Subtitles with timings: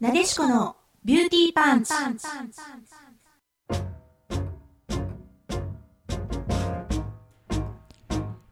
[0.00, 0.74] なでしこの
[1.04, 1.92] ビューティーパンチ。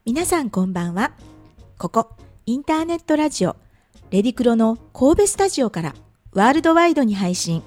[0.04, 1.12] 皆さんこんばんは。
[1.78, 2.10] ここ、
[2.46, 3.56] インターネットラジオ、
[4.10, 5.94] レディクロの神戸スタジオから
[6.32, 7.64] ワールドワイドに配信。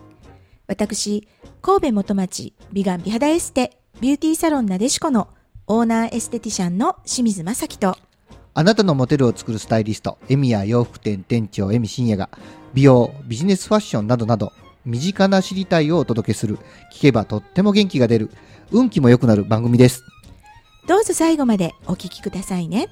[0.67, 1.27] 私、
[1.61, 5.27] 神戸元町美顔美肌エステビューティーサロンなでしこの
[5.67, 7.97] オーナーエステティシャンの清水正樹と、
[8.57, 12.29] あなたのモテるを作るスタイリスト、エミや洋服店店長エミ深也が、
[12.73, 14.53] 美容、ビジネスファッションなどなど、
[14.85, 16.57] 身近な知りたいをお届けする、
[16.89, 18.31] 聞けばとっても元気が出る、
[18.71, 20.05] 運気も良くなる番組です。
[20.87, 22.87] どうぞ最後までお聞きくださいね。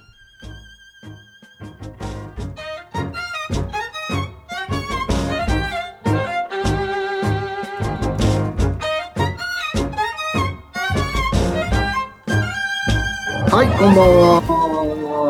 [13.54, 14.42] はい、こんばんは。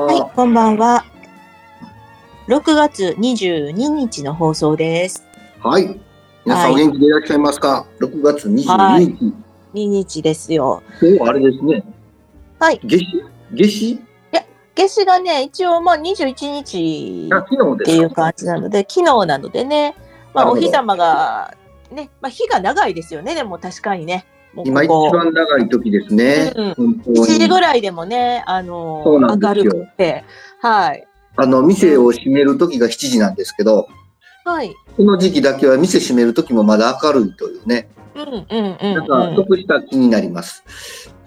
[0.08, 1.04] はい、こんばんは。
[2.48, 5.26] 6月22日の放送です。
[5.60, 6.00] はい。
[6.46, 8.68] 皆さんお元気でいらっしゃいますか、?6 月22日。
[8.70, 9.06] はい
[9.74, 10.82] 2日ですよ。
[11.02, 11.84] 今あれですね。
[12.60, 12.80] はい。
[12.82, 13.26] 夏至？
[13.52, 14.00] 夏至？
[14.74, 19.98] 夏至がね、一応まあ21日っていう感じなので、昨日なのでね、
[20.34, 21.58] まあお日様が、
[21.92, 24.26] ね、まあ日が長いですよね、でも確かにね。
[24.66, 26.52] 今一番長い時ですね。
[26.56, 30.24] うん本当1時にぐらいでもね、あの明るくて、
[30.62, 31.08] はい。
[31.36, 33.88] あの、店を閉める時が7時なんですけど、
[34.46, 34.76] はい。
[34.96, 37.90] この時期だけは店閉める時もまだ明るいというね。
[38.16, 39.36] うんうんうん、なんかうん。
[39.36, 40.64] 得した気になります。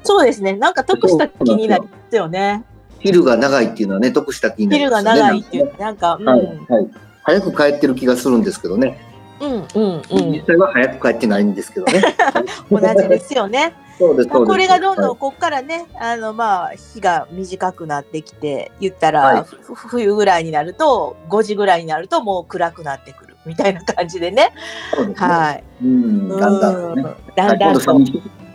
[0.04, 0.52] そうですね。
[0.52, 2.64] なんか得した気になりますよね。
[3.00, 5.30] 昼が長いっていうのはね、得した気になり昼がますよね。
[5.30, 6.90] 長いっていう、なんか、うん、はい、はい。
[7.24, 8.98] 早く帰ってる気がするんですけどね。
[9.40, 10.44] うん、うん、うん実。
[10.46, 12.02] 際は早く帰ってないんですけどね。
[12.70, 13.74] 同じですよね。
[13.98, 14.28] そうです。
[14.28, 24.52] これがどんどんはいこっからね、あのまあ日が短くなってきて、言ったら、はいふ冬ぐらいになると5時ぐらいになるともう暗くなってくるみたいな感じでね。
[25.16, 25.64] はい。
[25.82, 27.02] うん、だんだんとね。
[27.02, 27.80] うんだんだん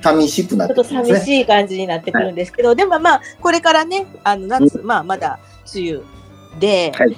[0.03, 1.16] 寂しくなっってときますね。
[1.19, 5.39] 寂しい感じになってくるんですけど、でもまあこれからねあの夏、まあまだ
[5.75, 6.01] 梅雨
[6.59, 7.09] で、はい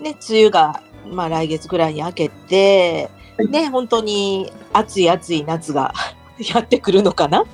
[0.00, 3.48] ね梅雨がまあ来月ぐらいに明けて、はい。
[3.48, 5.92] ね本当に暑い暑い夏が
[6.54, 7.38] やってくるのかな？
[7.38, 7.44] や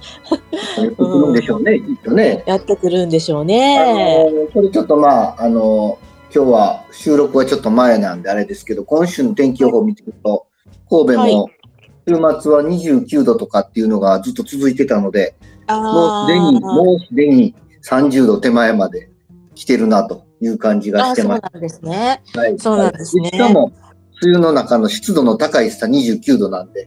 [0.85, 2.45] ってくるんでしょうね、きっとね。
[2.47, 4.31] やってくるんでしょうあね。
[4.31, 5.99] のこれちょっとまあ、あの、
[6.35, 10.47] 今日は収録はちょっと前なんであれですけど、今週の天気予報を見てると、
[10.89, 11.49] 神戸も
[12.07, 15.35] 週末は29度とかっていうのがずっと続いてたので、
[15.69, 19.09] もうすでに、もうすでに30度手前まで
[19.55, 21.43] 来てるなという感じがしてます。
[21.53, 22.23] なんですね。
[22.35, 23.73] はいそうなんですねしかも、
[24.23, 26.87] 梅雨の中の湿度の高いさ29度なんで、や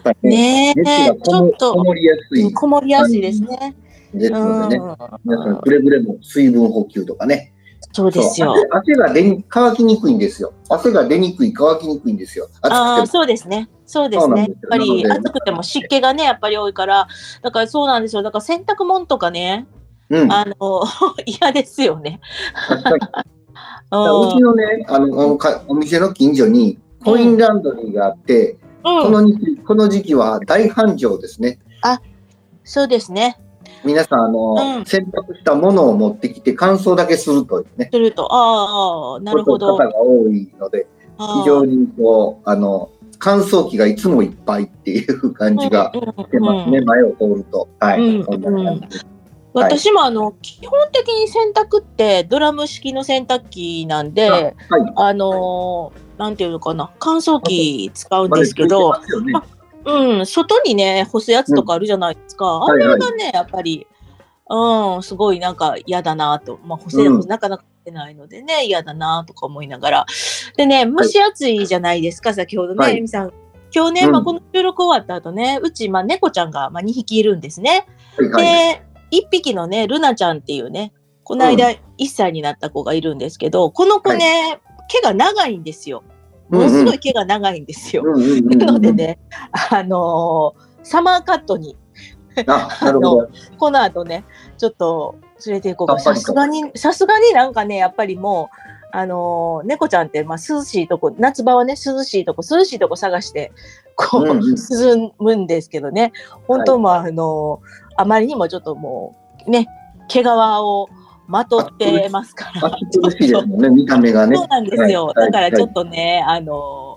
[0.00, 3.74] っぱりね、ねちょっとこもりやすいこもりやすいですね。
[4.14, 7.52] ですのでね、うん皆さんくれぐれも水分補給とかね、
[7.92, 8.54] そうですよ。
[8.54, 10.52] そう汗汗が出に乾きにくいんですよ。
[10.68, 12.48] 汗が出にくい、乾きにくいんですよ。
[12.62, 13.68] ああ、暑くてそうですね。
[13.86, 14.44] そうですね。
[14.44, 17.08] すよやっぱり暑くても湿気がね、やっぱり多いから、
[17.42, 18.22] だからそうなんですよ。
[18.22, 19.79] だから洗濯物とかね、も。
[20.10, 20.32] うん。
[20.32, 20.82] あの、
[21.24, 22.20] 嫌ですよね。
[23.92, 31.58] うんうちのね、あの、お店の近所にコインランドリーがあって、こうん、の時期この時期は大繁盛ですね。
[32.64, 33.36] そうですね。
[33.84, 39.76] 皆さん、あの、うん洗濯したものを持ってきて乾燥だけするとね、すると、ああ、なるほど。
[39.76, 40.86] 方が多いので、
[41.18, 47.68] 非常にこう、あの、乾燥機がいつもいっぱいっていう感じがしてますね、うん前を通ると。
[47.80, 48.18] はい。
[48.18, 49.06] うんそんな感じです
[49.52, 54.54] 私もあの基本的に洗濯ってドラム式の洗濯機なんで、はい。
[54.96, 59.46] あのーなんていうのかな乾燥機使うんですけど、まだついてま
[59.86, 63.86] うん、外にね干すやつとかあるじゃないですか、んあれがねやっぱり、
[64.50, 70.06] うん、すごいなんか嫌だなと、まあ、干せ、うんなかなか干せないのでね嫌だなとか思いながら
[70.58, 73.32] でね蒸し暑いじゃないですか、先ほどね、はいえみさん
[73.74, 77.86] 今日ね、うんまあ、この収録終わった後ねうち、まあ、猫ちゃんが、まあ、2匹いるんですね。
[78.16, 78.44] はいはい。
[78.74, 80.92] で、一匹のね、ルナちゃんっていうね、
[81.24, 81.78] この間1
[82.08, 86.02] 歳になった子がいるんですけど、この子ね、毛が長いんですよ。
[86.48, 88.02] ものすごい毛が長いんですよ。
[88.04, 88.92] なので。
[88.92, 89.18] ね、
[89.70, 91.76] あのーサマーカットに、
[92.46, 93.30] あ、なるほど。
[93.58, 94.24] この後ね、
[94.56, 96.00] ちょっと連れて行こうか。
[96.00, 98.56] さすがに、さすがになんかね、やっぱりもう、
[98.92, 103.52] あのー猫ちゃんって、まあ、涼しいとこ、夏場はね、涼しいとこ、涼しいとこ探して、
[103.94, 106.12] こう、うんうん進むんですけどね、
[106.48, 109.14] 本当、まあ、あのーあまりにもちょっとも
[109.46, 109.66] う、ね、
[110.08, 110.88] 毛皮を
[111.26, 112.70] まとってますから。
[113.46, 114.36] ね、見た目がね。
[114.36, 115.06] そうなんですよ。
[115.06, 116.89] はいだからちょっとね、あの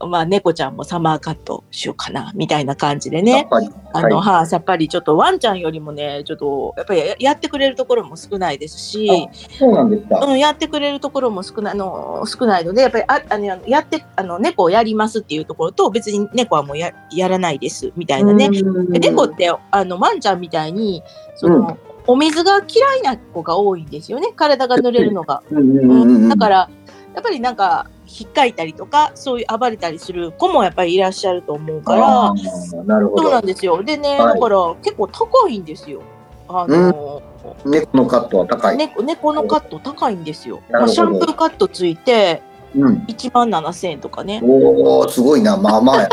[0.00, 3.48] まあ、猫ちゃんもサマーカットしようかな、みたいな感じでね。
[3.92, 9.28] あの、ははあ、さっぱりちょっとワンちゃんよりもね、ちょっと、やっぱりややってくれるところも少ないですし、い。
[9.58, 10.20] そうなんですか。
[10.24, 18.48] うん、やってくれるところも少ないあの少ないので、やっぱりああのやってあの猫をやりますっていうところと、別に猫はもうややらないですみたいなね。
[18.48, 21.02] 猫ってあのワンちゃんみたいに
[21.36, 21.76] その、
[22.06, 25.42] お水が嫌いな子が多いんですよね、体が濡れるのが。
[25.50, 26.70] うんうんううんうんん、だから、
[27.14, 27.86] やっぱりなんか、
[28.18, 32.32] 引っかいたりとか、そういう暴れたりする子もやっぱりいらっしゃると思うから、
[32.84, 33.46] なるほそうなんど。
[33.46, 33.82] ですよ。
[33.82, 36.02] でね、はいだから結構高いんですよ。
[36.48, 37.22] あの、
[37.64, 38.76] 猫のカットは高い。
[38.76, 40.60] 猫猫のカット高いんですよ。
[40.70, 42.42] まあ、シャンプーカットついて
[42.74, 43.04] うん。
[43.08, 44.40] 1万7000円とかね。
[44.44, 45.56] おお、すごいな。
[45.56, 46.08] まあまあや。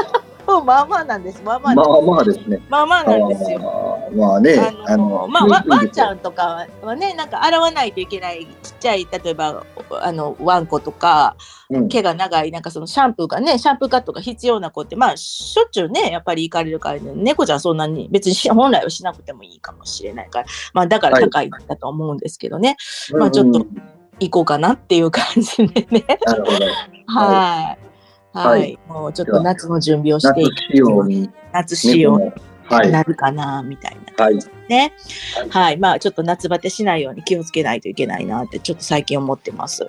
[0.48, 1.42] うんまあまあなんです。
[1.44, 1.84] まあまあま。
[1.84, 2.62] あまあですね。
[2.70, 4.10] まあまあなんですよ。
[4.14, 4.58] まあね。
[4.88, 9.66] あのまあワワンちゃんとかはねなんか洗わないといけないちっちゃい例えば
[10.02, 11.36] あのワンコとか
[11.70, 22.78] うん毛が長いなんかそのシャンプーがねシャンプーカットが必要な子ってまあしょっちゅうねやっぱり行かれるから、ね、猫ちゃんそんなに別にし本来はしなくてもいいかもしれないからまあだから高いんだと思うんですけどね、
[23.14, 26.66] まあちょっとうん行こうかなっていう感じでねなるほど。
[26.70, 26.78] はい。
[27.08, 27.91] はい、
[28.34, 31.30] はいもうちょっと夏の準備をして夏い仕様に。
[31.52, 32.32] 夏仕様に
[32.72, 32.92] はい。
[32.92, 34.24] なるかな、みたいな。
[34.24, 34.40] はい。
[34.70, 34.94] ね。
[35.36, 35.78] はいはい。
[35.78, 39.84] まあ、ちょっと夏バテしないように気をつけないといけないなって、ちょっと最近思ってます。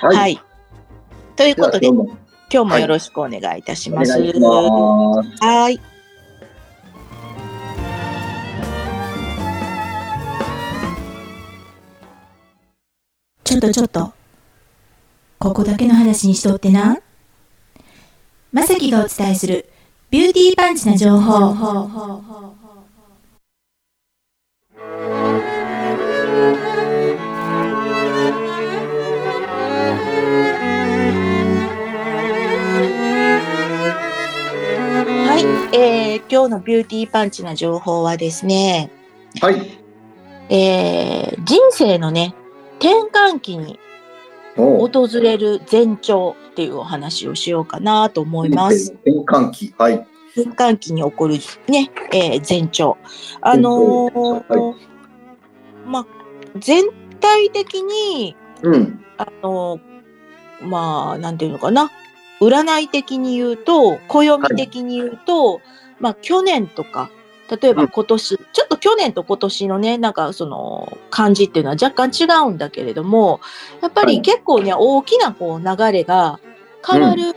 [0.00, 0.16] はい。
[0.16, 0.40] はい。
[1.36, 2.06] ということで、今
[2.50, 4.12] 日もよろしくお願いいたします。
[4.12, 5.80] はい。
[13.44, 14.12] ちょっとちょっと。
[15.38, 16.98] ここだけの話にしとってな。
[18.54, 19.68] まさきがお伝えする
[20.10, 21.52] ビューティーパンチな情報。
[35.24, 35.36] は
[35.72, 35.76] い。
[35.76, 38.88] えー、今日のビューティーパンチな情報はですね、
[39.40, 39.80] はい。
[40.48, 42.36] えー、人生のね、
[42.78, 43.80] 転換期に
[44.56, 48.92] お訪れる前兆っていうお話をしようかなと思います。
[49.04, 49.74] 転換期。
[49.76, 50.06] はい。
[50.36, 51.34] 転換期に起こる
[51.66, 52.96] ね、えー前兆。
[53.40, 54.74] あのーは
[55.84, 56.06] まあ、
[56.56, 56.84] 全
[57.18, 59.04] 体的に、うん。
[59.18, 61.90] あのーまあ、なんていうのかな。
[62.40, 65.60] 占い的に言うと、暦的に言うと、
[65.98, 67.10] まあ、去年とか、
[67.50, 73.40] 例えば今年、ちょっと去年と今年のね、なんかその感じっていうのは若干違うんだけれども、
[73.82, 76.40] やっぱはいり結構ね、大きなこう流れが
[76.86, 77.34] 変わる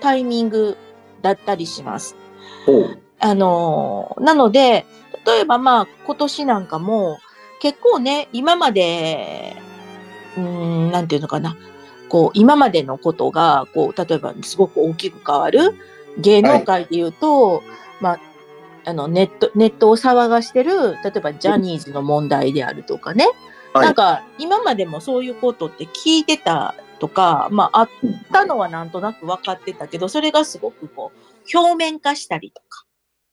[0.00, 0.76] タイミング
[1.22, 2.16] だったりします。
[2.66, 2.98] ほう。
[3.18, 4.86] あのーなので、
[5.26, 7.18] 例えばまあ今年なんかも
[7.60, 9.54] 結構ね、今まで、
[10.36, 11.56] うーん、なんていうのかな。
[12.08, 15.74] こう、今までのことが、こう、例えばすごく大きく変わる。
[16.18, 17.62] 芸能界で言うと、
[18.00, 18.20] まあ、
[18.84, 23.24] あの、ネット、ネットを騒がしてる、例えばジャニーズの問題であるとかね。
[23.24, 23.34] はい
[23.72, 27.88] なんか、今までもそういうことって聞いてたとか、まあ、あっ
[28.32, 32.84] たのはなんとなく分かってたけど、それがすごくこう、表面化したりとか、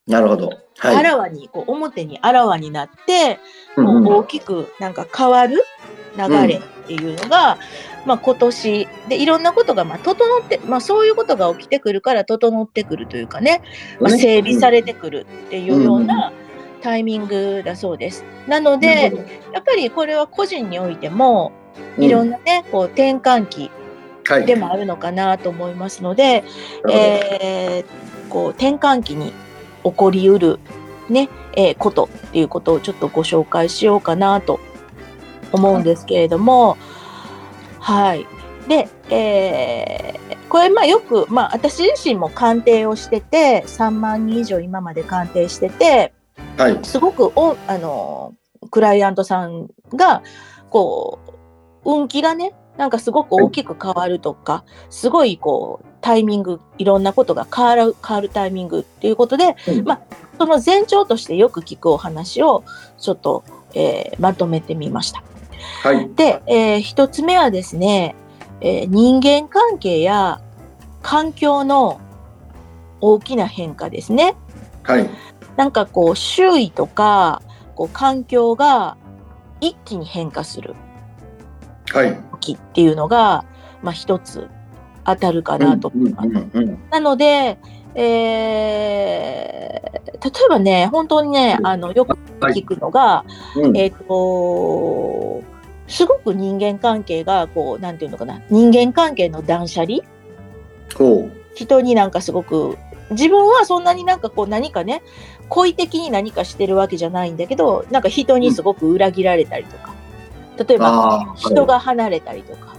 [0.07, 0.49] なるほど。
[0.79, 1.03] あはい。
[1.03, 3.39] らわに、こう、表にあらわになって、
[3.75, 5.63] こうんうんう大きくなんか変わる
[6.17, 7.57] 流れっていうのが、
[8.07, 8.87] まあ今年。
[9.09, 13.61] でいろんなことがまあ整って、まあそういうことが起きてくるから整ってくるというかね、
[13.99, 16.31] まあ、整備されてくるっていうような
[16.81, 18.23] タイミングだそうです。
[18.47, 19.13] なので、
[19.53, 21.51] やっぱりこれは個人においても、
[21.97, 23.71] いろんなね、こう転換期
[24.29, 26.43] なでもあるのかなと思いますので、
[26.91, 29.31] えーこう転換期に
[29.85, 30.59] 起こりうる、
[31.07, 34.59] ねえーことっていうことをちょっとご紹介しようかなと
[35.53, 36.77] 思うんですけれども、
[37.87, 38.27] はい。
[38.67, 40.17] で、えー
[40.49, 46.13] これまあよく、まあ私自身も鑑定をしてて、3万人以上今まで鑑定してて、
[46.57, 46.79] はい。
[46.83, 48.33] すごくおあの
[48.71, 50.21] クライアントさんが
[50.69, 51.19] こ
[51.85, 60.01] う運気がねなんかすごく大きく変わるとか、すごいこうタイミングいろんなことが変わる変わるタイミングっていうことで、うんまあ
[60.37, 62.65] その前兆としてよく聞くお話を
[62.97, 65.23] ちょっと、えーまとめてみました。
[65.83, 66.09] はい。
[66.15, 68.15] で、えー一つ目はですね、
[68.61, 70.41] えー人間関係や
[71.01, 71.99] 環境の
[73.01, 74.35] 大きな変化ですね。
[74.83, 75.09] はい。
[75.55, 77.41] なんかこう周囲とか
[77.75, 78.97] こう環境が
[79.59, 80.75] 一気に変化する
[81.91, 82.15] はい。
[82.31, 83.45] 時っていうのが、
[83.81, 84.49] まあ、一つ
[85.05, 86.29] 当たるかなと思います。
[86.91, 87.57] なので、
[87.97, 93.23] えー例えばね本当にねあのよく聞くのが、
[93.55, 95.43] うんえっ、と
[95.87, 99.99] すごく人間関係がこうなんていうのかな人間関係の断捨離？
[100.95, 102.77] ほ人になんかすごく
[103.11, 105.01] 自分はそんなになんかこう何かね
[105.49, 109.93] 故意的に何かしてるわけじゃないんだけどなんか人にすごく裏切られたりとか、
[110.57, 110.79] 例えう。
[110.79, 111.33] ば。
[111.37, 112.76] 人が離れたりとか。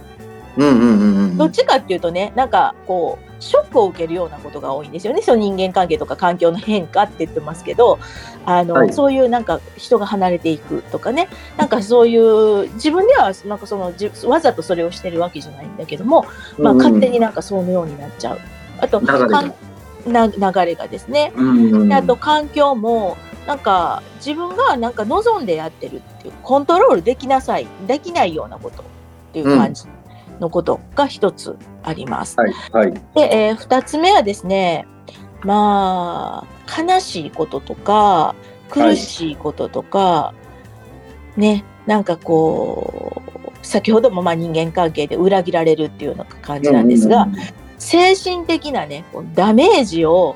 [1.37, 5.21] どっちかっていうとねなんかこうショックを受けるようなことが多いんですよね。
[5.21, 7.97] その人間関係とか環境の変化って言ってますけど
[8.45, 8.93] あの、はい。
[8.93, 11.29] そういうなんか人が離れていくとかね。
[11.57, 16.25] なんかそういう自分ではなんかそのじわざとそれをしてるわけじゃないんだけども、
[16.57, 18.39] まあ、勝手になんかそのようになっちゃう。
[18.79, 19.27] あと流れが。
[19.27, 19.53] かん
[20.07, 21.31] な流れがですね。
[21.87, 28.85] であと環境もなんか自分がなんか望んでやってるっていうコントロールできなさいできないようなことっ
[29.33, 29.85] ていう感じ
[30.39, 32.35] のことが一つあります。
[32.39, 32.93] はいはい。
[32.93, 34.87] で、えー二つ目はですね
[35.43, 38.35] まあ悲しいこととか
[38.69, 40.33] 苦しいこととか、
[41.37, 47.39] ねなんかこう先ほどもまあ人間関係で裏切られるっていうような感じなんですが、うんうん
[47.79, 50.35] 精神的なねダメージを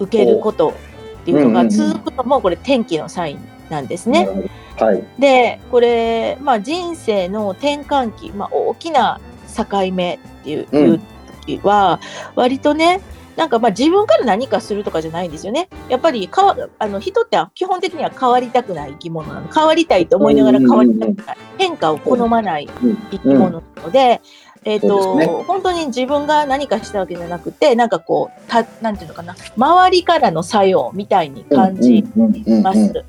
[0.00, 0.74] 受けること
[1.20, 3.38] っていうのが続くのもこれ天気のサイン
[3.70, 4.22] なんですね。
[4.22, 4.50] うん。
[4.84, 5.04] はい。
[5.18, 9.20] でこれ、まあ、人生の転換期、まあ、大きな
[9.56, 11.00] 境目っていう,、うん
[11.44, 12.00] 時は
[12.36, 13.00] 割とね
[13.36, 15.68] なんかまあ自分から何かするとかじゃないんですよね。
[15.88, 24.20] やっぱりかわあの人って基本的には変わりたくない生き物なの変わりたいと思いながら変わりたくない変化を好まないうん生き物なので、
[24.64, 32.18] えっ、そうと、ね本当に自分が何かしたわけじゃなくて、なんかこう、たなんていうのかな、周りからの作用みたいに感じます。
[32.18, 33.04] うんうんうんうん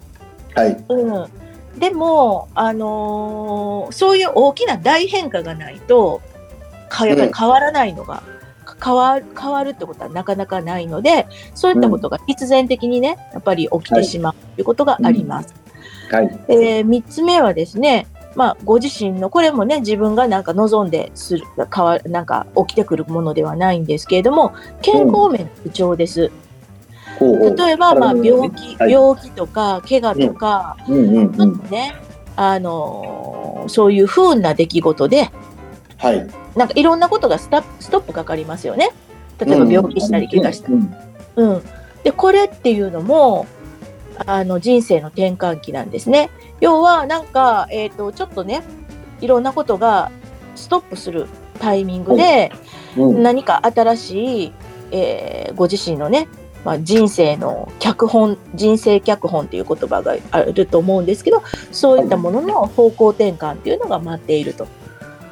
[0.56, 0.86] はい。
[0.88, 1.43] うん。
[1.78, 6.22] でも、あのーそういう大きな大変化がないと、
[6.90, 8.24] かやっぱり変わらないのが、
[8.84, 15.54] 変わる変わるってことはなかなかないので、そういったことが必然的にね、やっぱり起きてしまうということがあります。
[16.12, 16.40] はい。
[16.48, 26.32] えー、3つ目はですね、まあ、ご自身のこれもね自分がなんか望んでする変わなんか起きてくるものではないんですけれども健康面の不調です、
[27.20, 28.92] 例えば、まあ、病気、ねはい。
[28.92, 30.96] 病気とか怪我とか、うん。
[30.96, 31.70] うんうん。
[31.70, 31.96] ね、
[32.36, 35.30] あのーそういう不運な出来事で
[35.98, 36.28] はい。
[36.56, 38.90] なんかいろんなことがスタストップかかりますよね。
[39.40, 40.74] 例えば病気したり怪我したり。
[40.74, 40.94] うん。
[41.36, 41.64] うん、
[42.04, 43.48] でこれっていうのも
[44.26, 46.30] あの人生の転換期なんですね。
[46.60, 48.64] 要はなんか、えー、とちょっとね
[49.22, 50.12] いろんなことが
[50.56, 51.28] ストップする
[51.60, 52.52] タイミングで、
[52.98, 53.24] うん。
[53.24, 54.54] 何か新しい、
[54.92, 56.28] えーご自身のね、
[56.64, 64.68] まあ、人生の脚本人生脚本っていう言葉があると思うんですけどそういったものの方向転換っていうのが待っていると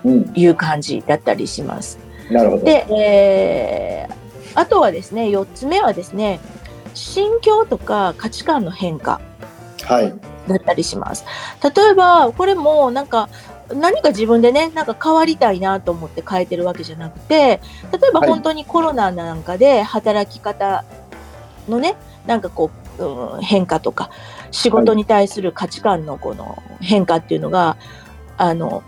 [0.04, 0.32] うん。
[0.36, 2.00] いう感じだったりします。
[2.30, 2.66] なるほど。
[2.66, 4.22] で、えー
[4.54, 6.42] あとはですね4つ目はですね
[6.94, 9.22] 心境とか価値観の変化
[9.84, 10.14] はい。
[10.48, 11.24] だったりします。
[11.64, 13.30] 例えばこれもなんか
[13.74, 17.62] 何か自分でねなんか変わりたいなと思って変えてるわけじゃなくて
[17.94, 20.84] 例えばはい本当にコロナなんかで働き方
[21.70, 22.82] のねなんかこう、うん
[23.42, 24.12] 変化とか
[24.52, 27.78] 仕事に対する価値観のこの変化っていうのが
[28.38, 28.84] あの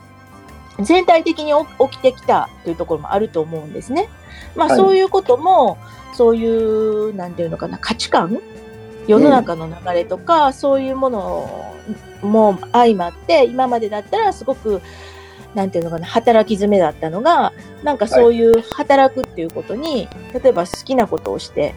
[0.80, 4.10] 全体的に起起きてきたというところもあると思うんですね。
[4.56, 5.78] まあ、はいそういうことも
[6.14, 8.40] そういうなんていうのかな価値観
[9.08, 11.74] 世の中の流れとか、そういうもの
[12.22, 14.82] も相まって今までだったらすごく
[15.54, 17.54] なんていうのかな働き詰めだったのが
[17.84, 21.74] なんかそういう働くっていうことに、例えば好きなことをしてし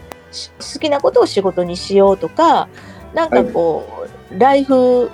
[0.59, 2.67] 好きなことを仕事にしようとか
[3.13, 5.09] なんかこう、ライフ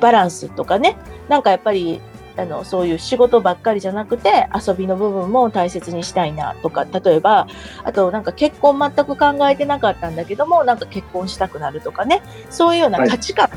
[0.00, 0.96] バランスとかね
[1.28, 2.00] なんかやっぱり
[2.36, 7.48] あのそういう仕事ばっかりじゃなくて遊びの部分も大切にしたいなとか例えば
[7.82, 13.50] あとなんか結婚全く考えてなかったんだけどもなんか結婚したくなるとかねそういうような価値観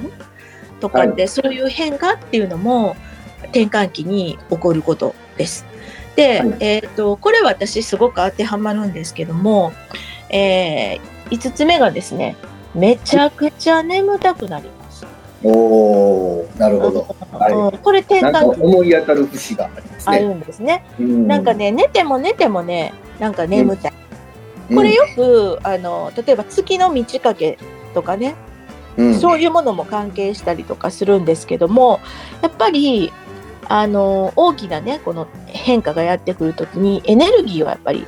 [0.80, 2.96] とかって、そういう変化っていうのも
[3.44, 5.66] 転換期に起こることです。
[6.16, 9.72] で、はいえー、とこれ私すごく当てはまるんですけども、
[10.32, 12.36] え5つ目がですね
[12.74, 15.06] めちゃくちゃ眠たくなります。
[15.44, 17.16] おー、なるほど。
[17.32, 20.18] はいうんこれ転換期思い当たる節がありますね。
[20.18, 20.86] あるんですね。
[21.00, 23.94] うんなんか、ね寝ても寝てもねなんか眠たい。
[24.70, 27.58] うんこれよくあの例えば月の満ち欠け
[27.94, 28.36] とかね、
[28.96, 32.00] うんそういうものも関係したりとかするんですけども
[32.42, 33.12] やっぱり
[33.68, 38.08] あの大きなねこの変化がやってくるときにエネルギーをやっぱり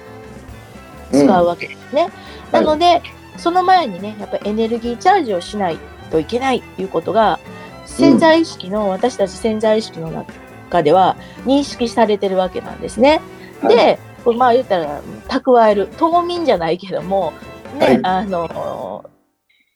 [1.13, 2.09] 使うわけですね。
[2.51, 3.01] なので、
[3.37, 5.77] その前にねやっぱりエネルギーチャージをしない
[6.11, 7.39] といけないっていうことが
[7.85, 11.15] 潜在意識の、私たち潜在意識の中では
[11.45, 13.21] 認識されてるわけなんですね。
[13.61, 17.33] はいで、これまあ言ったら蓄える冬眠じゃないけども
[17.79, 19.05] ね、はいあの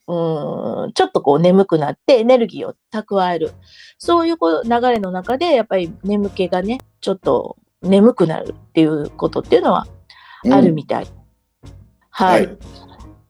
[0.08, 3.51] うーんちょっとこう眠くなってエネルギーを蓄える
[3.98, 9.86] そういうこう流れの中でやっぱり眠気がねちょっと眠くなるっていうことっていうのは
[10.50, 11.08] あるみたい。
[12.17, 12.47] はい。
[12.47, 12.57] はい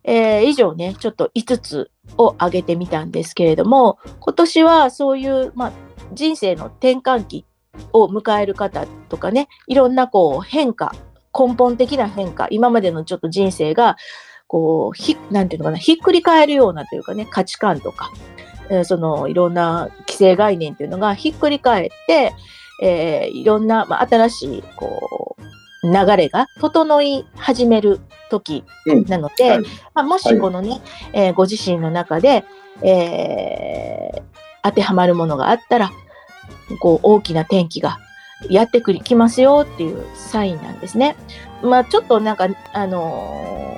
[0.10, 5.74] えー以上ね、ちょっと5つを挙げてみたんですけれども、今年はそういう、ま、
[6.14, 7.46] 人生の転換期
[7.92, 10.96] を迎える方とかね、いろんなこう変化、
[11.38, 13.98] 根本的な変化、今までのちょっと人生が、
[14.48, 18.10] こう、ひ、なんていうのかな、ひっくり返るようなというかね、価値観とか、
[18.70, 22.34] えーそのいろんな既成概念というのがひっくり返って、
[22.82, 25.42] えーいろんな、まあ、新しい、こう、
[25.92, 29.06] 流れが整い始める時うん。
[29.06, 29.62] なので、はい。
[29.94, 30.82] まあ、もしこのね、
[31.14, 32.46] えーご自身の中で、
[32.84, 34.22] えー
[34.64, 35.92] 当てはまるものがあったら、
[36.82, 38.00] こう大きな転機が
[38.50, 41.16] やってくりきますよっていうサインなんですね。
[41.64, 43.78] まあちょっとなんか、あの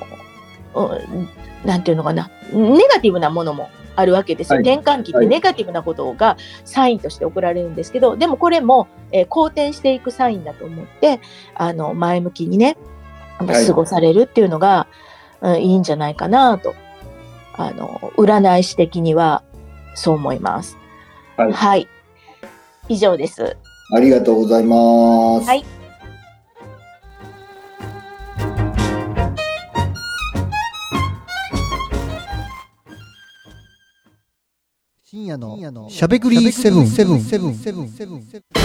[0.74, 1.30] ーうん
[1.66, 4.56] なんていうのかな、ネガティブなものもあるわけですよ。
[4.58, 11.20] はい転換期っはいてネガティブなことがサインとして送られるんですけど、でもこれも、えー好転していくサインだと思って、
[11.56, 12.78] あの、前向きにね、
[13.38, 14.88] はい過ごされるっていうのが、
[15.42, 16.74] うん、いいんじゃないかなと。
[17.54, 19.44] あの、占い師的には
[19.94, 20.78] そう思います。
[21.38, 21.88] はいはい。
[22.88, 23.58] 以上です。
[23.96, 25.48] ありがとうございます。
[25.48, 25.79] はい
[35.30, 36.88] 夜のしゃべくりセブン。
[36.88, 37.88] セブンセブンセブン。
[37.90, 38.16] セブン。
[38.16, 38.59] はい、こ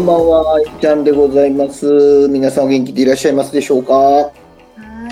[0.00, 2.26] んばんは、いっちゃんでございます。
[2.28, 3.92] 皆さんお元気でいらっしゃいますでしょうか？
[3.92, 4.32] は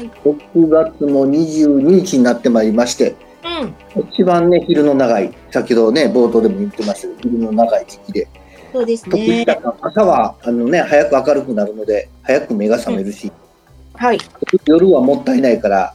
[0.00, 0.10] い。
[0.24, 3.14] 6月の22日になってまいりまして、
[3.94, 4.02] うん。
[4.10, 8.28] 一番ね、昼の長い、先ほどね、冒頭でも言ってましたけど、昼の長い時期で、
[8.72, 9.44] そうですね。
[9.82, 13.30] 朝はあの、ね、早く明るくなるので、早く目が覚めるし、
[13.94, 14.18] はい。
[14.64, 15.94] 夜はもったいないから、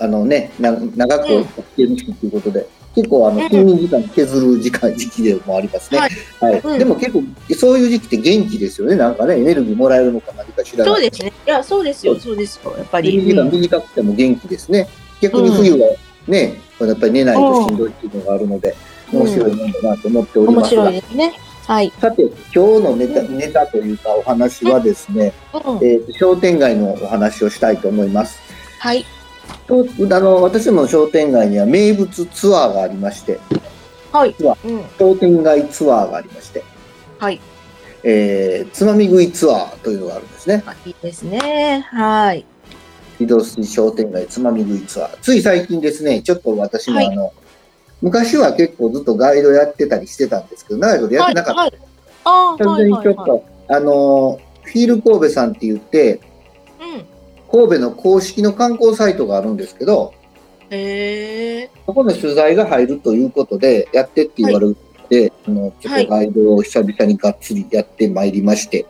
[0.00, 5.98] あのね、な長くうん起きてるしということで、結構あのうん睡眠時間削る時間時期でもありますね。
[5.98, 6.04] は
[6.46, 7.22] はいいうんでも結構、
[7.56, 8.96] そういう時期って元気ですよね。
[8.96, 10.94] なんかね、エネルギーもらえるのか何か知らない。
[10.94, 11.32] そうですね。
[11.46, 12.18] いや、そうですよ。
[12.18, 12.74] そうですよ。
[12.76, 13.22] やっぱり。
[13.22, 14.88] 時間短くても元気ですね。
[15.20, 21.34] 逆に冬はね、やっぱり寝ないとしんどいっていうのがあるので、うん面白いもんだなと思っており面ますが、白いですね。
[21.66, 21.92] はい。
[22.00, 22.32] さて、今
[22.78, 25.76] 日のネタネタというかお話はですね、うん。
[25.86, 28.40] えーと商店街のお話をしたいと思います。
[28.78, 29.04] はい。
[29.66, 33.40] とあの私どもの商店街には名物ツアーがありまして、
[34.12, 34.34] はい。
[34.38, 34.84] うわうん。
[34.98, 36.64] 商店街ツアーがありまして、
[37.18, 37.40] はい。
[38.04, 40.62] えーつまみ食いツアーというのがあるんですね。
[40.66, 41.86] あいいですね。
[41.90, 42.44] はい。
[43.20, 45.18] 移動水商店街つまみ食いツアー。
[45.20, 47.32] つい最近ですね、ちょっと私もはいあの、
[48.00, 51.60] 昔は結構ずっとガイドやってたりしてたんですけど、長いことやってなかった。
[51.60, 51.70] はい。
[51.70, 51.80] はい
[52.24, 52.90] ああ、完はい。
[52.90, 53.02] はい。
[53.02, 53.42] 全にちょっと、はい。
[53.68, 56.20] あの、フィール神戸さんって言って、
[56.80, 57.04] うん。
[57.52, 60.14] 神戸の公式の観光サイトがあるんですけど、
[60.70, 61.70] へえ。
[61.86, 64.74] そこの取材が入るということで、やってって言われ
[65.08, 68.86] て、あのちょっとガイドを久々にがっつりやってまいりまして、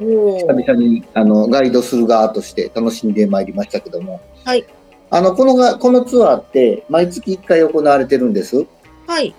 [0.00, 4.64] お久々にあのガイドする側として楽しんでまいりましたけども、はい
[5.10, 8.66] あのこのがこのツアーって毎月1回行われてるんです？
[9.06, 9.34] はい。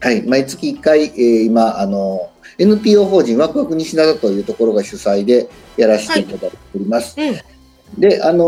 [0.00, 7.18] はい、毎月1回、えー今あの、NPO 法人ワクワク西灘というところが主催でやらせていただいております。
[7.18, 7.34] うん。
[7.98, 8.44] で、あの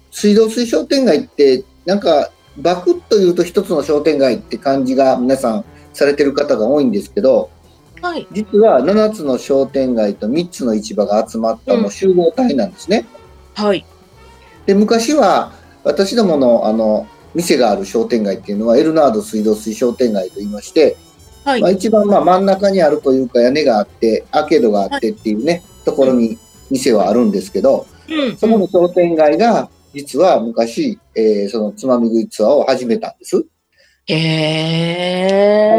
[0.00, 7.50] ー水道水商店街って、なんか、バクッと言うと一つの商店街って感じが皆さんされてる方が多いんですけど、
[8.00, 8.26] はい。
[8.30, 13.06] 実は7つの商店街と3つの市場が集まったもう集合体なんですね。
[13.54, 13.84] はい。
[14.66, 15.52] で、昔は
[15.82, 20.96] 私どものあの、店がある商店街っていうのはエルナード水道水商店街と言いまして、
[21.44, 21.70] はいまあ、。
[21.70, 26.38] 一番まあ真ん中にあるというか屋根があってアーケードがあってっていうね、ところに
[26.70, 28.36] 店はあるんですけど、うん。
[28.36, 33.36] そこの商店街が実は昔、えーそのつまみ食いツアーを始めたんです。
[33.36, 33.40] あ
[34.06, 34.14] へ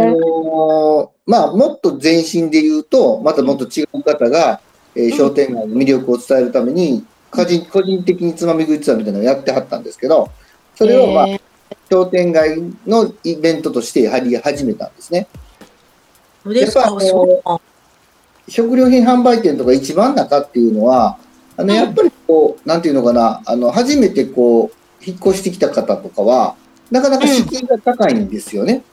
[0.02, 0.06] え。
[0.08, 4.62] のーまあもっと前身で言うと、またもっと違う方が、
[4.96, 10.30] えーん商店街の魅力を伝えるために、個人個人的につまみ食いツアーみたいなのをやってはったんですけど、
[10.76, 11.26] それをまあ
[11.92, 12.58] 商店街
[12.88, 15.28] のイベントとしてやはり始めたんですね。
[16.46, 17.62] やっぱあの。
[18.48, 21.18] 食料品販売店とか一番中っていうのは、
[21.58, 26.56] あの、うんやっぱりこう、なんていうのかな、あの、初めてこう、引っ越してきた方とかは、
[26.92, 28.84] なかなか敷居が高いんですよね。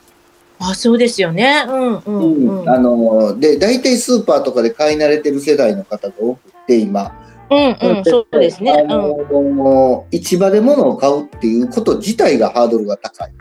[0.59, 1.65] あ、そうですよね。
[1.67, 2.69] うんううんうん。
[2.69, 7.13] あの、で、大体スーパーとかで買い慣れてる世代の方が多くて、今。
[7.51, 8.05] うんうん。
[8.05, 8.73] そうですね。
[8.89, 9.57] あうん。
[9.57, 13.33] の、市場で物を買うっていうこと自体がハードルが高い。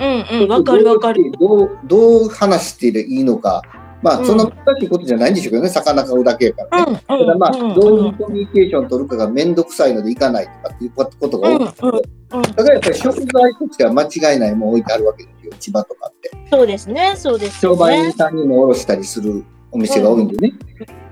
[0.00, 1.32] うんうん、わかるわかる。
[1.38, 3.62] どう、どう話していいのか。
[4.02, 6.92] まあ、うんそんな難しいことじゃないんでしょうけどね、魚買うだけやからね。
[6.92, 11.86] うんただまあ、うんどういうコミュニケーションを取るかがめんどくさいのでいかないとかっていうことがうん多くて、
[12.32, 13.32] うんうん、だからやっぱり食材と
[13.66, 16.30] しては間違いないもの置いてあるわけですよ、千葉とかって。
[16.50, 18.12] そうですね、そうですよ商売人ね。
[18.12, 20.52] さんにも卸したりするお店が多いんでね。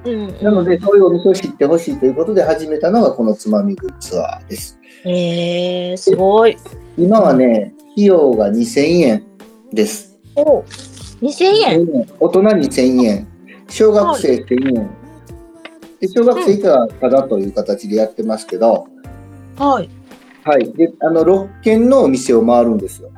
[0.05, 4.79] うんなので、そういうお店を知ってほしいということで始めたのがこのつまみ食いツアーです。
[5.05, 6.57] えー、すごい。
[6.96, 9.24] 今はね、費用が2000円
[9.72, 10.18] です。
[10.37, 10.64] お
[11.22, 11.83] 2000円。
[11.83, 13.26] 2000円大人2000円、
[13.68, 14.90] 小学生1000円。
[16.00, 18.87] で小学生以下はただという形でやってますけど、
[19.59, 19.90] はい。
[20.44, 20.72] はい。
[20.72, 23.11] で、あの、6軒のお店を回るんですよ。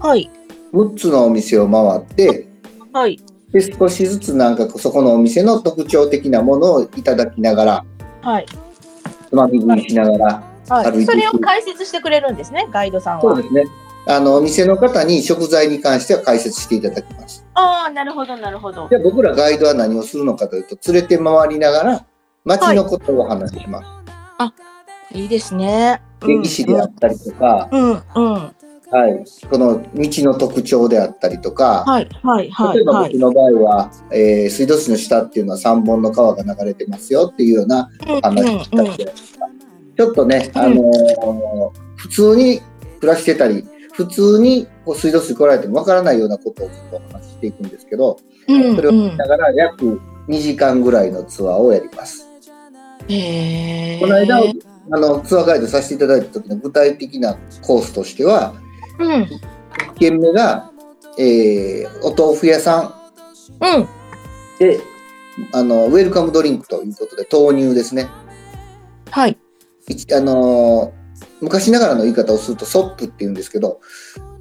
[0.00, 0.30] はい。
[0.72, 2.48] 6つのお店を回って、
[2.92, 3.20] はい。
[3.52, 7.84] で、少しずつなんかそこのお店の特徴的なものをいただきながら、
[8.22, 8.46] はい。
[9.28, 10.90] つまみ食いしながら、はい。
[10.90, 13.48] 歩いていくそれを解説してくれるんですね、ガイドさんはそうで。
[13.48, 13.64] すね。
[14.08, 17.44] あの、お店の方に食材に関しては解説していただきます。
[17.54, 18.88] ああ、なるほど、なるほど。
[18.88, 22.06] で、僕らガイドは何をするのかというと、連れて回りながら、
[22.44, 23.98] 街のことをお話しします。
[25.12, 26.02] いいですね。
[26.26, 28.02] 歴史であったりとか、うん、うん。
[28.90, 29.24] はい。
[29.50, 33.12] この道の特徴であったりとか、はい、はい、はい、例えばはい。
[33.12, 37.90] 僕の場合は、えー水道水の下っていうのは3本の川が流れてますよっていうような
[38.22, 39.12] 話をしたりとか、
[39.96, 42.60] ちょっとね、うんあのー普通に
[43.00, 43.66] 暮らしてたり、
[43.98, 48.96] 普通にこう水道水来られてもわからないようなことをちょっとお話ししていくんですけど、うん、それをうん。
[49.10, 52.24] 見ながら約2時間ぐらいのツアーをやります。
[52.28, 58.54] この間、あのツアーガイドさせていただいた時の具体的なコースとしては、
[59.00, 59.28] うん、1
[59.98, 60.70] 軒目が、
[61.18, 62.94] えーお豆腐屋さん
[63.60, 63.88] うん。
[64.60, 64.78] で、
[65.52, 68.06] あの、ウェルカムドリンクということで、豆乳ですね。
[69.10, 69.36] はい。
[69.88, 70.97] 一あのー
[71.40, 73.80] 昔ながらの言い方をすると、ソップって言うんですけど、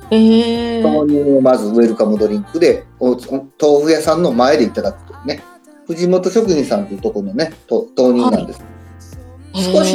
[0.10, 0.84] ええ。
[0.84, 5.44] 豆乳をまずウェルカムドリンクで、豆腐屋さんの前でいただくというね。
[5.86, 8.62] 藤本食品さんというところのね、と豆乳なんです。
[9.54, 9.94] 少し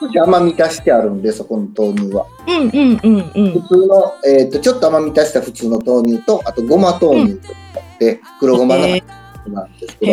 [0.00, 2.26] 少し甘み足してあるんで、そこの豆乳は。
[2.46, 3.52] うん、うん、うん、うん。
[3.62, 10.12] 普通の、えっ、と、ちょっと甘み足した普通の豆乳と、あとごま豆乳とあって、黒ごまのなんですけど、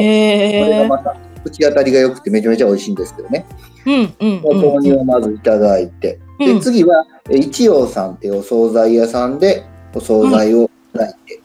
[0.65, 0.79] これ。
[0.79, 3.45] がまた口当たりが良くてめちゃめちゃ美味しいんですけどね。
[3.85, 6.57] うん、うん、お豆乳をまずいただいて、うん。
[6.57, 11.41] で次はえ一葉さんっていうお惣菜屋さんでお惣菜をいただいて、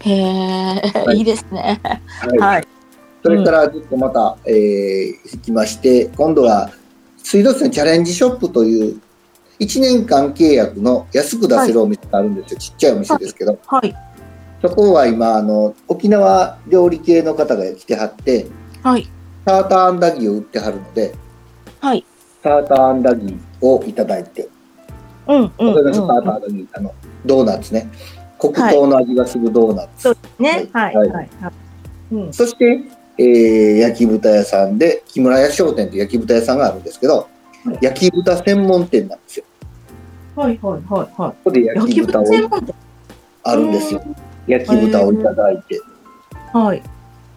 [0.00, 1.20] へえ、い。
[1.22, 1.80] いですね。
[1.82, 2.38] はい。
[2.38, 2.68] はい。
[3.22, 6.70] それからずっとまた、えー行きまして今度は
[7.18, 9.00] 水道水チャレンジショップという
[9.60, 13.94] 1年間契約の安く出せるお店があるんですよ、ちっちゃいお店ですけど、はい。
[14.62, 18.46] そこは今あの沖縄料理系の方が来てはって
[18.88, 19.06] はい。
[19.44, 21.14] ターターアンダギーを売ってはるので
[21.80, 22.04] はい。
[22.42, 24.48] ターターアンダギーをいただいて
[25.26, 25.50] うん、うん。
[25.50, 26.94] これがターターアンダギーあの
[27.26, 27.90] ドーナツね
[28.38, 30.68] 黒糖の味がするドーナツ、ね。
[30.72, 30.94] はい。
[30.94, 31.12] ははいい。
[31.12, 31.30] はい。
[32.12, 32.32] うん。
[32.32, 32.80] そして、
[33.18, 37.28] えー焼き豚屋さんで木村屋商店という焼き豚屋さんがあるんですけど、
[37.64, 39.44] はい焼き豚専門店なんですよ
[40.36, 40.58] はい。
[40.62, 40.82] はい。
[40.88, 41.00] はい。
[41.00, 41.66] はここでい。
[41.66, 42.24] 焼焼きき豚を。
[43.42, 44.02] あるんですよ
[44.46, 45.80] 焼き豚をいただいて
[46.52, 46.82] はい。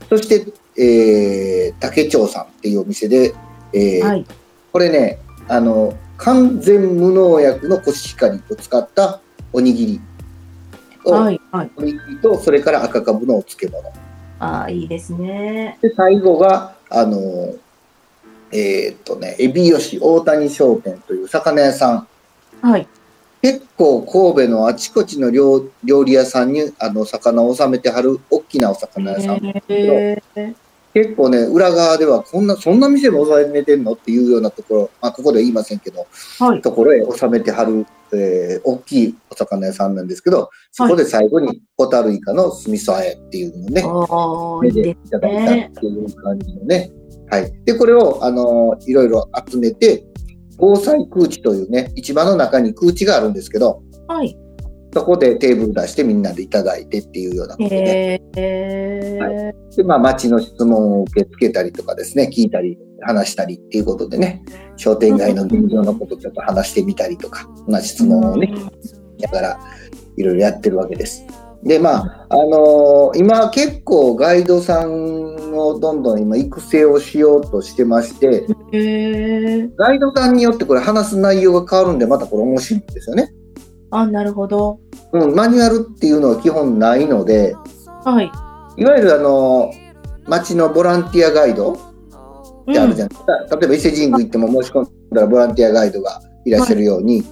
[0.08, 0.46] そして、
[0.78, 3.34] えー竹長さんっていうお店で、
[3.74, 4.26] えーはい。
[4.72, 9.20] これねあの完全無農薬のコシヒカリを使った
[9.52, 10.02] おにぎり
[11.06, 11.42] を、はい。
[11.52, 11.72] はい。
[11.76, 13.92] おにぎりとそれから赤かぶのお漬物
[14.40, 15.78] ああ、いいですね。
[15.82, 17.56] で最後があの
[18.52, 22.08] えーっとねエビ吉大谷商店という魚屋さん
[22.62, 22.88] はい。
[23.42, 30.56] 結構神戸のあちこちの料料理屋さんにあの魚を収めてはる大きなお魚屋さん、へえ。
[30.94, 36.08] 結構ね裏側ではこんなそんな店も収めてんのっていうようなところ、まあ、ここでは言いませんけど
[36.40, 36.62] はい。
[36.62, 46.92] ところへ収めてはる、えー大きいお魚屋さんなんですけどそこで最後にホタルイカの酢味噌あえっていうのをね、おー、目いいででいただいたっていう感じのね。
[47.32, 47.52] はい。
[47.64, 50.06] で、これを、あのいろいろ集めて、
[50.58, 54.02] 防災空地というね、市場の中に空地があるんですけど、す。
[54.08, 54.38] はい。
[54.94, 59.54] そこでテーブル出してみんなでいただいてっていうようなことで、へえ。
[59.76, 64.44] で、まあ、町の質問を受け付けたりとかですね、聞いたり、話したりっていうことでね、
[64.76, 68.54] 商店街の現状のことをちょっと話してみたりとか、まあ、質問をね、
[69.20, 69.60] だから、
[70.18, 71.26] いろいろやってるわけです。
[71.64, 79.70] で、まあ、あのー今結構ガイドさんをどんどん今育成をしようとしてまして、へえ。
[79.76, 83.32] ガイドさんによってこれ話す内容が変わるんで、またこれ面白いんですよね。
[83.92, 84.80] あ、なるほど。
[85.14, 87.56] うん、マニュアルっていうのは基本ないので、
[88.04, 88.32] はい。
[88.78, 89.92] いわゆるあのー
[90.28, 91.76] 町のボランティアガイドっ
[92.72, 93.58] てあるじゃないですか。
[93.58, 97.24] 例えば伊勢神宮行っても申し込んだらボランティアガイドがいらっしゃるように、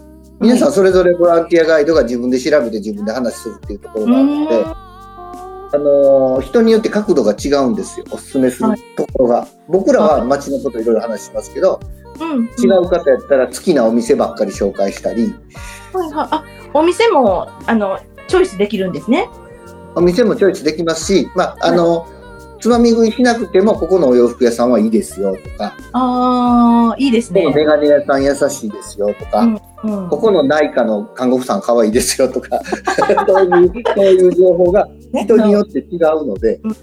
[0.42, 9.48] 皆さんそれぞれボランティアガイドが自分で調べて自分で話するっていうところがあるので、あのー人によって角度が違うんですよ、おすすめするところが。
[9.68, 11.80] 僕らは街のこといろいろ話しますけど、
[12.20, 12.46] うん。
[12.46, 15.34] 違う方やったら好きなお店ばっかり紹介したり、
[15.94, 16.28] はいはい。
[16.32, 19.30] あ、お店も、あの、チョイスできるんですね。
[19.96, 22.08] お店もチョイスできますし、まあ、あの、
[22.60, 27.56] つまみ食いしなくても、ここのお洋服屋さんはいいですよとか、ああ、いいですここのね。
[27.56, 29.40] メガネ屋さん優しいですよとか、
[29.84, 30.10] うん。
[30.10, 32.60] ここの内科の看護婦さん可愛いですよとか、
[33.28, 36.76] そういう、そういう情報が人によって違うので、うん、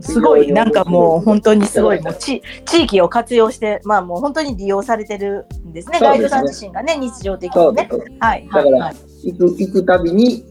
[0.00, 7.88] すごい、なんかもう本当にすごい、もう地地域を活用して、まあもう本当に利用されてるんですね、すねガイドさん自身がね、日常的にね。
[8.20, 8.96] はい、はい、だからはい。
[9.24, 10.44] 行く、行くたびに、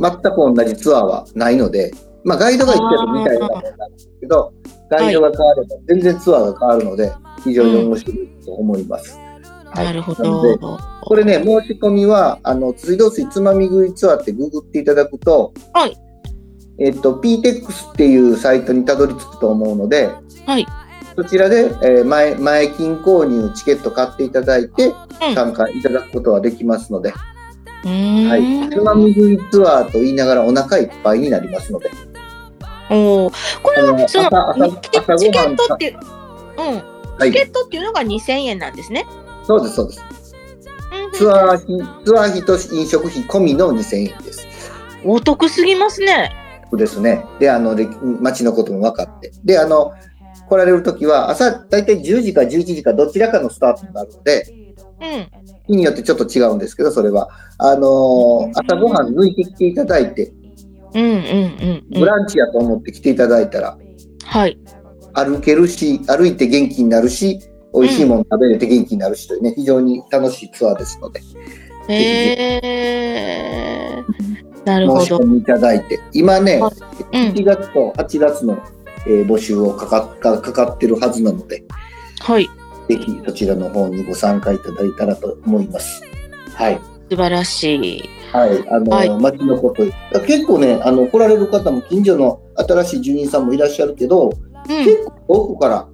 [0.00, 1.92] 全く同じツアーはないので、
[2.24, 4.52] まあガイドが行ってるみたいなもんなんですけど、
[4.90, 7.12] ガイドが変われば全然ツアーが変わるので、
[7.44, 9.12] 非常に面白いと思います。
[9.12, 9.28] はい
[9.74, 10.78] なるほなのでど。
[11.02, 15.96] これね、申し込みは、あの、水道水つまみ食いツアーってググっていただくと、はい。
[16.78, 20.10] えっと、PTEX っていうサイトにたどり着くと思うので、
[20.46, 20.66] はい。
[21.16, 27.10] そちらで、えー前、前金購入チケット買っていただいて、うん参加いただくことはできますので。
[27.10, 28.70] はい。
[28.70, 31.90] つまみ食いツアーと言いながらお腹いっぱいになりますので、
[32.90, 33.30] おお、
[33.62, 35.98] これはそのチケットっていう、
[36.56, 36.64] うん、
[37.18, 37.44] はいチケ。
[37.44, 39.04] ットっていうのが2000円なんですね。
[39.44, 40.02] そうです、そうです。
[40.92, 44.46] うんツアー費、ツアー費と飲食費込みの2000円です。
[45.04, 46.32] お得すぎますね。
[46.76, 47.24] ですね。
[47.38, 47.88] で、あの、で
[48.20, 49.32] 街のことも分かって。
[49.44, 49.92] で、あの、
[50.48, 54.46] 来られるときは、朝、だいたい10時か11時かどちらかのスタートになるので、
[55.00, 55.28] うん。
[55.68, 57.28] 日によってちょっと違うんですけど、それは。
[57.58, 60.32] あのー朝ごはん抜いてきていただいて、
[60.94, 62.00] うんうんうんうん。
[62.00, 63.78] ブランチやと思って来ていただいたら、
[64.24, 64.58] はい。
[65.14, 67.40] 歩けるし、歩いて元気になるし、
[67.74, 71.20] 美味しいもの食べれて元気になるしというね、非常に楽しいツアーですので、
[71.88, 74.37] へえー。
[74.64, 75.00] なるほど。
[75.00, 78.58] 申し込みいただいて、今ね、はいうん7月と8月の、
[79.06, 81.64] えー募集をかかかかかってるはずなので、
[82.20, 82.48] はい。
[82.88, 86.02] ぜひそちらの方にご参加いただいたらと思います。
[86.54, 86.80] はい。
[87.10, 88.02] 素晴らしい。
[88.32, 88.68] はい。
[88.68, 89.84] あの、はい街のこと。
[90.22, 94.84] 結構ね、あの、来られる方も近所の新しい住人さんもいらっしゃるけど、うん。
[94.84, 95.88] 結構遠くから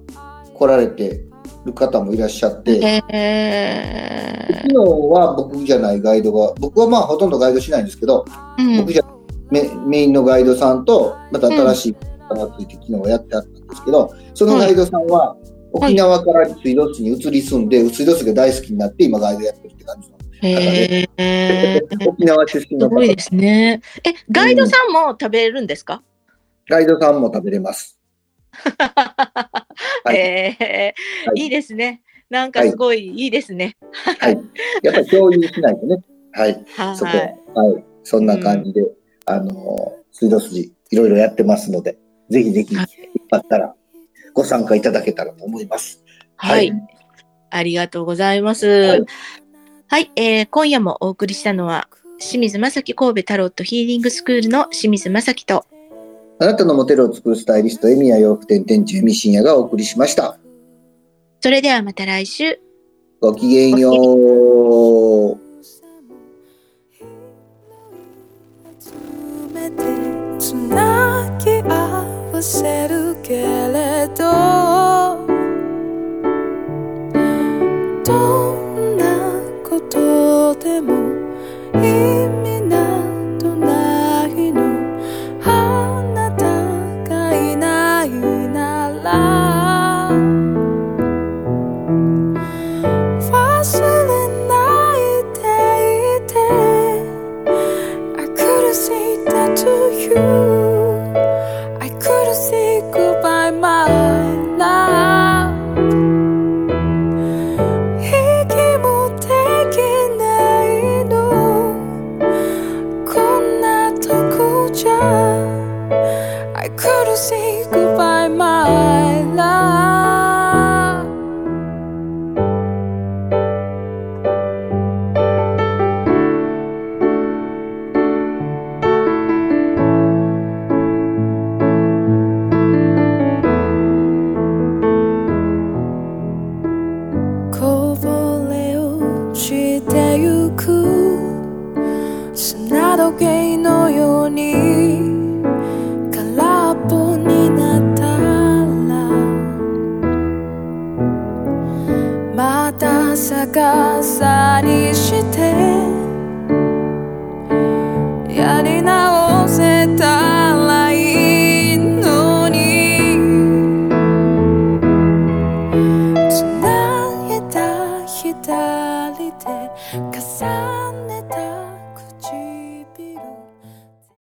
[0.53, 1.23] 来られて
[1.65, 8.25] る方もいらっしゃって、へえ昨日は僕じゃないガイドが、僕はまあほとんどガイドしないんですけど、
[8.57, 8.77] うん。
[8.77, 9.03] 僕じゃ
[9.51, 11.95] メメインのガイドさんと、また新しい
[12.27, 15.35] 方がついて昨日はやってあったんですけど、そのガイドさんは
[15.73, 20.15] 沖縄から水道水に移り住んで、水道水が大好きになって今ガイドやってるって感じの。
[20.41, 23.81] へえ沖縄出身すの方ごいですね。
[24.03, 26.03] え、ガイドさんも食べれるんですか、
[26.69, 27.99] ガイドさんも食べれます。
[30.03, 30.95] はいへえ
[31.27, 32.01] はいいいですね。
[32.29, 33.77] なんかすごいいいですね。
[34.19, 34.37] はい。
[34.81, 35.97] やっぱり共有しないとね。
[36.31, 36.65] はい。
[36.75, 36.97] はい。
[36.97, 37.11] そこ
[37.55, 37.63] は。
[37.63, 37.85] はい。
[38.03, 38.83] そんな感じで、
[39.25, 41.97] あの、水道筋、いろいろやってますので、
[42.29, 43.75] ぜひぜひ、よはいかったら、
[44.33, 46.03] ご参加いただけたらと思います。
[46.35, 46.71] はい。
[47.51, 48.67] ありがとうございます。
[48.67, 48.99] は
[49.87, 51.87] はいい、えー今夜もお送りしたのは、
[52.19, 55.65] 清水正樹神戸タロットヒーリングスクールの清水正樹と、
[56.37, 60.37] あなたのモテルを作るスタイリスト、エミヤ洋服店店長、エミシンヤがお送りしました。
[61.39, 62.59] それではまた来週。
[63.21, 65.37] ごきげんよう。
[70.37, 74.54] つなぎ合わせるけれどど